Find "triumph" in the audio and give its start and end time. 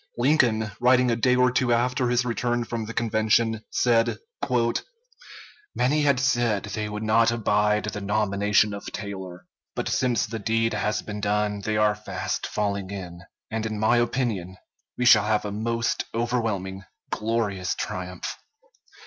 17.75-18.37